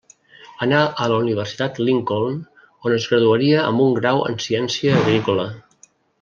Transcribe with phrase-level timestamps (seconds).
[0.65, 2.39] Anà a la Universitat Lincoln
[2.91, 5.47] on es graduaria amb un grau en ciència agrícola.